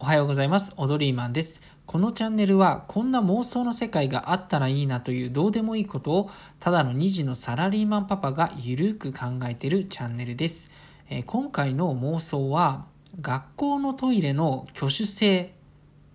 [0.00, 0.72] おはようございます。
[0.76, 1.60] オドリーマンです。
[1.84, 10.70] このチャンネルはこんな妄想の世界があったらいいなというどうでもいいことをただの2児のサラリーマンパパがゆるく考えてるチャンネルです。
[11.10, 12.86] えー今回の妄想は
[13.20, 15.48] 学校のトイレの挙手制っ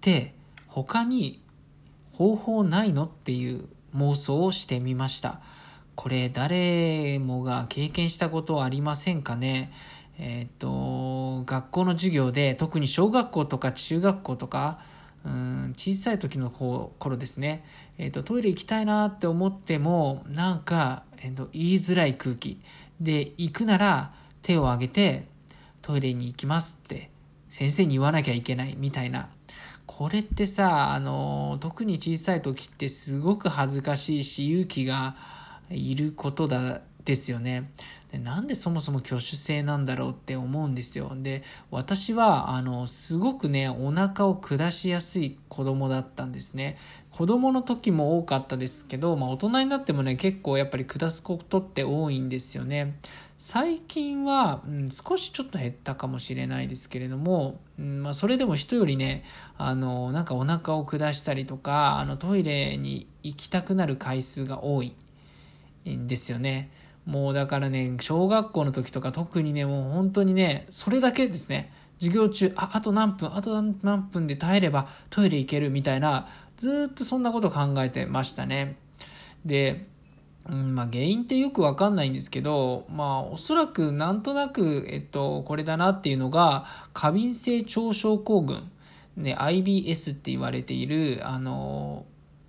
[0.00, 0.34] て
[0.66, 1.40] 他に
[2.14, 5.40] 方法ないのっていう妄想をしてみました。
[5.94, 9.70] これ誰もが経験したことはありませんかね？
[10.18, 10.68] えっ、と
[11.48, 14.80] 学校の授業で特に小学校とか中学校とか
[15.24, 17.64] うん小さい時の頃ですね、
[17.96, 22.60] えっとトイレ行きたいなって思ってもなんか、えっと言いづらい空気
[23.00, 25.26] で行くなら手を挙げて
[25.82, 27.10] トイレに行きますって
[27.48, 29.30] 先生に言わなきゃいけないみたいな。
[29.86, 35.16] これってさあの特に小さい時ってすごく恥ずかしいし勇気が
[35.70, 37.70] いることだですよね。
[38.10, 41.12] でなんでそもそも挙手制なんだろうって思うんですよ。
[41.14, 46.78] で私はあのすごくねお腹を下しやすい子供だったんですね。
[47.10, 52.96] 子供の時も多かったですけど、まあ、大人になってもね結構やっぱり下すことって多いんですよね。
[53.36, 59.22] 最近は、うん、少しちょっと減ったかもしれないですけれども、うんまあ、それでも人よりね
[59.56, 64.92] あのなんかお腹を下したりとかあのトイレに行きたくなる回数が多い
[65.88, 66.70] んですよね。
[67.08, 71.72] もうだからね小学校の時とか特にねもう本当にねそれだけですね。
[71.98, 76.28] 授業中ああと何分あと何分で耐えればトイレ行けるみたいな
[76.58, 78.76] ずっとそんなこと考えてましたね。
[79.46, 79.86] で
[80.50, 88.70] うんまあ、原因ってよくわかんないんですけど、まあ、おそらくなんとなく、えっと、これだなっていうのが過敏性腸症候群、
[89.18, 92.06] ね、IBS って言われているあの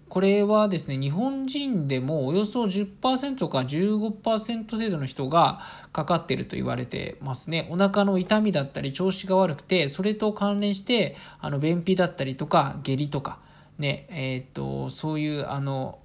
[0.09, 5.61] これはですね日本人でもおよそ10%か15%程度の人が
[5.93, 13.39] かかっていると言われてますねお腹の痛みだったり調子が悪くてそれと関連してあの便秘だったりとか下痢とか
[13.77, 15.99] ねえっとそういうあの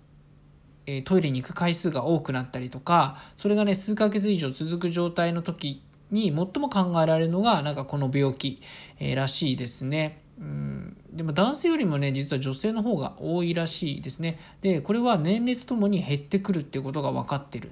[0.86, 8.61] えトイレに行く回数が多くなったりとかそれがね数ヶ月以上続く状態の時に最も考えられるのがなんかこの病気、
[9.00, 10.23] えーらしいですね。
[10.39, 14.39] うんでも男性よりもね実は女性の方が多いらしいですね。
[14.62, 17.70] でこれは年齢とともに減ってくるっていうことが分かってる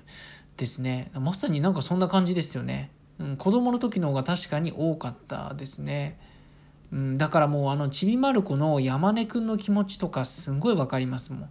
[0.56, 1.10] ですね。
[1.14, 2.90] まさになんかそんな感じですよね。
[3.18, 6.18] うん、子供の時の方が確かに多かったですね。
[6.92, 11.48] うん、だからもうあのちびまる子の山根くんの気持ちとかすんごい分かりますもん。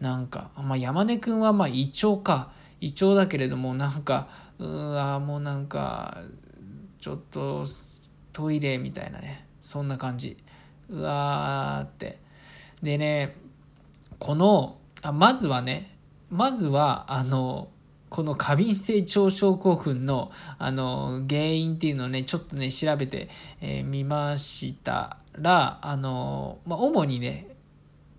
[0.00, 4.28] なんか、まあ、山根くんはまあ胃腸か胃腸だけれどもなんか
[4.58, 6.22] うわもうなんか
[7.00, 7.64] ちょっと
[8.32, 10.38] トイレみたいなねそんな感じ。
[10.88, 12.18] うわーって。
[12.82, 13.36] でね
[14.18, 15.94] このあまずはね
[16.30, 17.68] まずはあの
[18.08, 23.28] この過敏性腸症候群のあの原因っていうのをねちょっとね調べて
[23.60, 27.54] み、えーましたらあの、まあ、主にね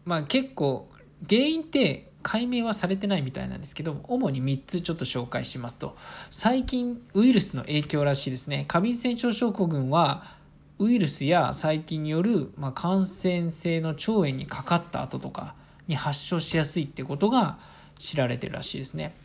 [0.05, 0.87] まあ結構
[1.27, 5.97] 原因って解明はされてないみたいなんですけど主に3つちょっと紹介しますと。
[6.29, 8.65] 最近ウイルスの影響らしいですね。
[8.67, 10.37] 過敏性腸症候群は
[10.79, 15.55] ウイルスや細菌による、まあ、感染性の腸炎にかかった後とか
[15.87, 17.59] に発症しやすいってことが
[17.97, 19.15] 知られてるらしいですね。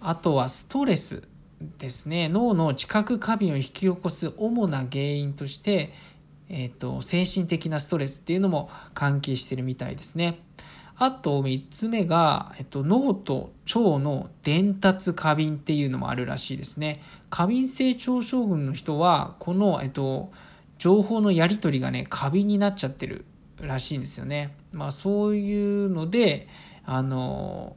[0.00, 1.22] あとはストレス
[1.78, 2.28] ですね。
[2.28, 5.92] 脳の知覚過敏を引き起こす主な原因として、
[6.48, 10.40] えー、と精神的なストレスっていうのも関係してるみたいですね。
[10.98, 17.02] あと3つ目が、えっと、脳と腸の伝達過敏っていうのもあるらしいですね。
[17.28, 20.32] 過敏性腸症群の人は、この、えっと、
[20.78, 23.24] 情報のやり取りがね、過敏になっちゃってる
[23.60, 24.56] らしいんですよね。
[24.72, 26.48] まあそういうので、
[26.84, 27.76] あの、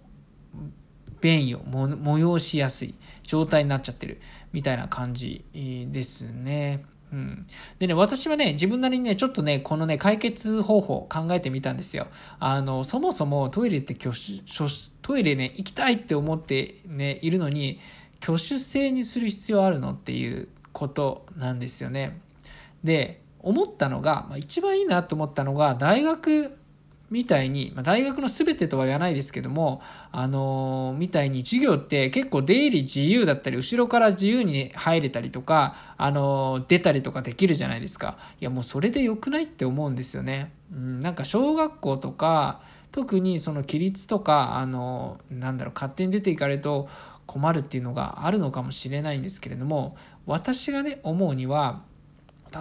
[1.22, 4.22] 便意を催しやすい状態になっちゃってる
[4.54, 6.86] みたいな感じですね。
[7.12, 7.48] うん、
[7.80, 12.08] でね、私はね、自分なりにね、ちょっとね、このね、解決方法考えてみたんですよ。
[12.40, 14.44] あの、そもそもトイレって挙手、
[15.02, 17.80] トイレね、行きたいって思ってね、いるのに、
[18.22, 22.20] 挙手制にする必要あるのっていうことなんですよね。
[22.84, 26.58] で、思ったのが、まあ、一番いいなと思ったのが、大学
[27.09, 29.81] みたいに、まあ、大学の全てとは言わないですけども、
[30.11, 38.17] あのーみたいに授業って結構出入り自由だったり、後ろから自由に入れたりとか、あのー出たりとかできるじゃないですか。
[38.40, 40.52] いや、もうそれで良くないって思うんですよね。
[40.72, 42.61] うん、なんか小学校とか、
[42.91, 46.90] 特にその規律とか、あのーなんだろう、勝手に出ていかれると
[47.25, 51.82] 困るっていうのがあるのかもしれないんですけれども、私がね、思うには、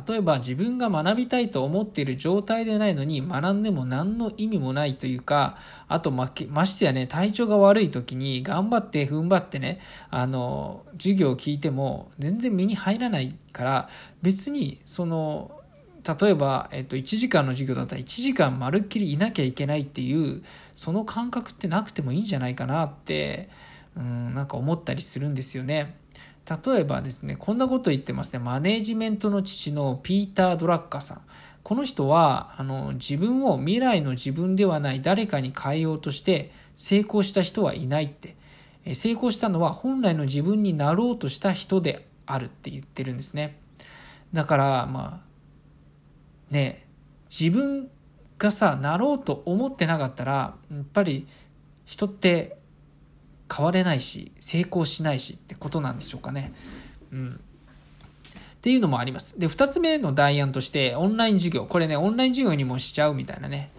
[0.06, 5.56] 例えば自分が学びたいと思っている状態でないのに学んでも何の意味もないというか
[5.88, 9.80] あとまましてやね体調が悪い時に頑張って踏ん張ってね
[10.10, 13.88] あの授業を聞いても全然身に入らないから
[14.20, 15.52] 別にその
[16.20, 20.42] 例えば、えっと、1時間の授業だったら1時間まるっきりいなきゃいけないっていう
[20.72, 23.48] その感覚ってなくてもいいんじゃないかなって
[23.96, 25.96] うんなんか思ったりするんですよね。
[26.48, 31.20] 例えばですねこんなこと言ってますねマネージメントの父のピーター・ドラッカーさん。
[31.62, 38.36] この人はあの自分を未来の自分ではない誰かに変えようとして成功した人はいないって。
[38.94, 43.58] 成功したのは本来の自分になろうとした人であるって言ってるんですね。
[44.32, 45.20] だからまあ
[46.50, 46.86] ね
[47.28, 47.90] 自分
[48.38, 51.26] がさなろうと思ってなかったらやっぱり
[51.84, 52.57] 人って
[53.54, 56.52] 変われないし成功しないしってことなんでしょうかね。
[57.12, 59.38] うん、っていうのもあります。
[59.38, 61.64] で、2つ目の代案として、オンライン授業。
[61.64, 63.70] これね、オンライン授業にもしちゃうみたいなね。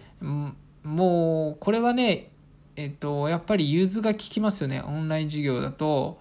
[0.82, 2.30] もう、これはね、
[2.76, 4.80] えっと、やっぱり融通が利きますよね。
[4.80, 6.18] オンライン授業だと、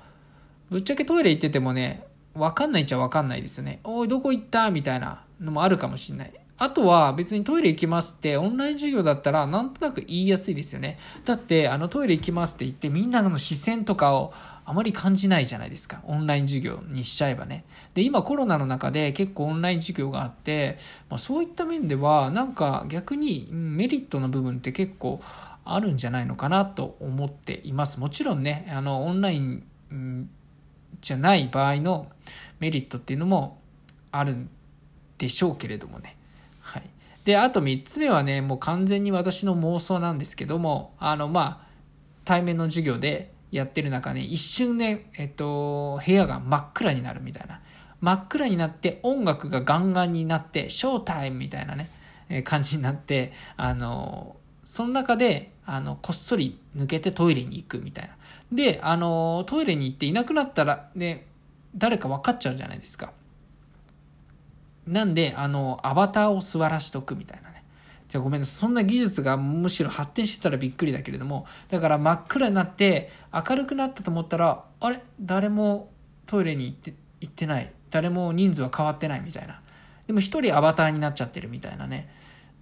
[0.69, 2.03] ぶっちゃけトイレ行っててもね、
[2.35, 3.79] わかんないっちゃわかんないですよね。
[3.83, 4.69] おい、どこ行った？
[4.69, 6.33] みたいなのもあるかもしれない。
[6.59, 10.99] あとは別にトイレ行きますってオンライン授業だったらなんとなく言いやすいですよね。
[11.23, 14.33] だってあのトイレ行きますって言ってみんなの視線とかを
[14.65, 16.01] あまり感じないじゃないですか。
[16.03, 17.63] オンライン授業にしちゃえばね。
[17.93, 20.77] で、今コロナの中で結構オンライン授業があって、
[21.09, 25.21] まあ、そういった面ではなんか逆にメリットの部分って結構
[25.65, 27.99] あるんじゃないのかなと思っています。
[27.99, 30.29] もちろんね、あのオンライン
[31.01, 32.07] じゃない場合の
[32.59, 33.59] メリットっていうのも
[34.11, 34.49] あるん
[35.17, 36.15] でしょうけれどもね。
[37.25, 41.67] で、あと3つ目はね、もう完全に私の妄想なんですけども、あの、まあ、
[42.25, 47.61] 対面の授業でやってる中ね、一瞬ね、えっと、部屋が真っ暗になるみたいな。
[48.01, 51.89] 真っ暗になって音楽がガンガンになって、ショータイムみたいなね、
[52.29, 58.15] え感じになって、あの、その中で、あの、こっそり抜けてトイレに行くみたいな。
[58.51, 61.27] で、あの、トイレに行っていなくなったら、ね、
[61.75, 63.11] 誰か分かっちゃうじゃないですか。
[64.89, 67.63] なんで、あの、アバターを座らしとくみたいなね。
[68.07, 68.59] じゃあごめんなさい。
[68.61, 74.99] そんな技術がむしろ発展してたらびっくりだけれども、だから真っ暗になって明るくなったと思ったら、あれ？
[75.21, 75.91] 誰も
[76.25, 77.71] トイレに行って行ってない。
[77.91, 79.61] 誰も人数は変わってないみたいな。
[80.07, 82.09] でも一人アバターになっちゃってるみたいなね。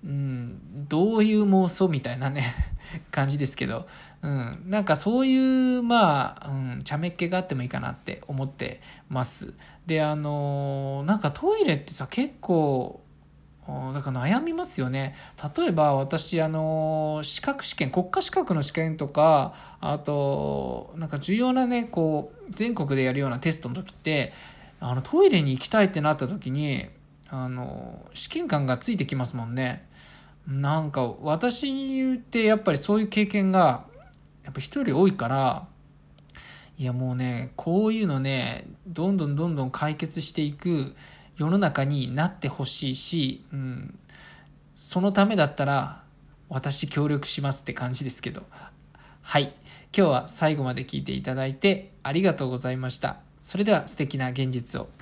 [0.07, 2.56] うん、どういう妄想みたいなね
[3.12, 3.88] 感じですけど、
[4.21, 9.54] うん、なんかそういうまあ、うん、茶目っ気があってもいいかなって思ってます。
[9.86, 13.01] であのなんかトイレってさ結構
[13.94, 15.13] だから悩みますよね。
[15.57, 24.31] 例えば私あの資格試験国家資格の試験とかあとなんか重要なねこう全国でやるようなテストの時って
[24.80, 26.88] あのトイレに行きたいってなった時に
[27.29, 29.88] あの試験官がついてきますもんね。
[30.47, 33.85] なんか私に言ってやっぱりそういう経験が
[34.45, 35.68] やっぱ一人より多いから
[36.77, 40.95] いやもうねこういうのねどんどんどんどん解決していく
[41.35, 44.00] 世の中になってほしいし、うん、
[44.75, 46.03] そのためだったら
[46.50, 48.44] 私協力しますって感じですけど。
[49.21, 49.53] はい。
[49.95, 53.18] 今日は最後まで聞いていただいてありがとうございました。
[53.39, 54.97] それでは素敵な現実を。